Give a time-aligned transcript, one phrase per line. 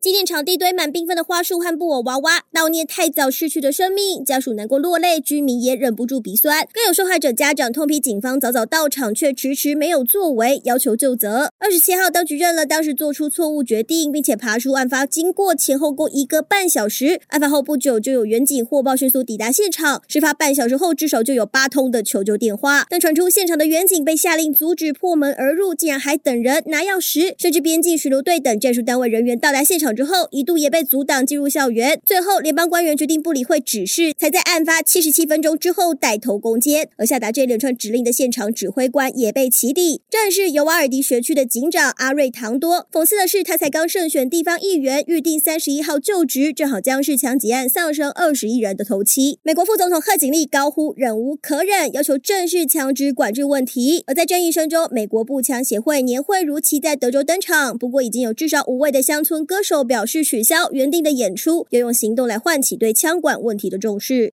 [0.00, 6.66] 纪念场地堆满缤纷的花束和布偶娃娃，悼念太早逝去的生命，家属难过落泪，居民也忍不住鼻酸。
[6.72, 11.52] 更有受害者家长痛批警方早早到场却迟迟没有作为，要求就责。
[11.58, 17.20] 二十七号，当局认了当时做出错误决定，并且爬出案发经过，前后共一个半小时。
[17.26, 20.02] 案发后不久，就有远警获报迅速抵达现场。
[20.08, 29.89] 事发半小时后，至少就有八通的求救电话，但传出现场的远警被下令阻止破门而入，竟然还等人拿钥匙，甚至边境巡逻队等战术单位人员到达现场。
[29.94, 36.88] 之后一度也被阻挡进入校园，最后联邦官员决定不理会指示，才在案发七十七分钟之后带头攻坚。
[36.96, 42.86] 而下达这一连串指令的现场指挥官也被起底，正是尤瓦尔迪学区的警长阿瑞唐多。
[42.92, 49.38] 讽刺的是，他才刚胜选地方议员，预定三十一号就职，正好将是枪击案丧生二十一人的头七。
[49.42, 54.04] 美国副总统贺锦丽高呼忍无可忍，要求正视枪支管制问题。
[54.06, 64.28] 而在争议声中，美国步枪协会年会如期在德州登场，不过已经有至少五位的乡村歌手表示取消原定的演出，要用行动来唤起对枪管问题的重视。